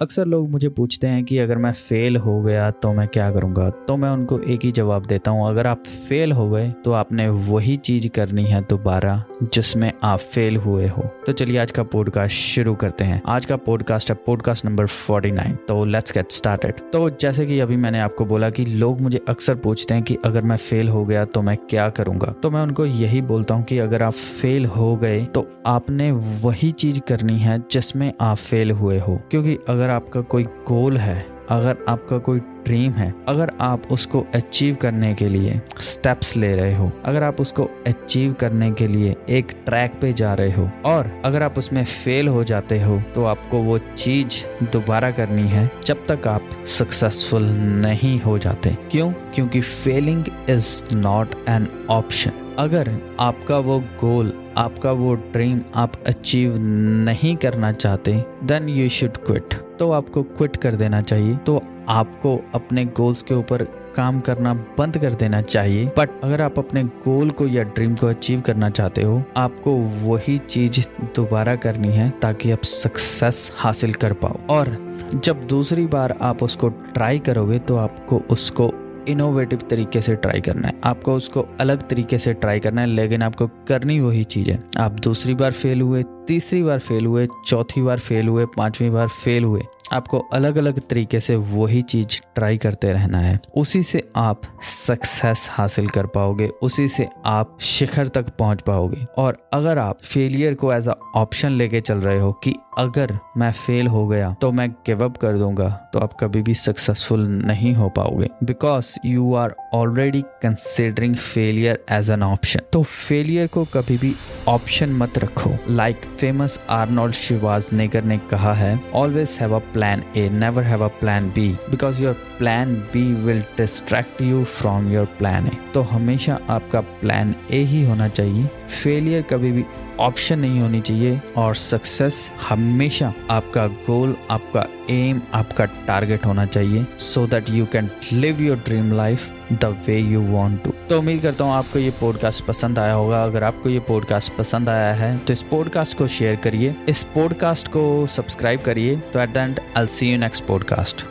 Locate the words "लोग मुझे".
0.26-0.68, 18.64-19.20